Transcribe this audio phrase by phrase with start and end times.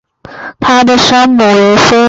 [0.59, 1.97] 她的生母韦妃。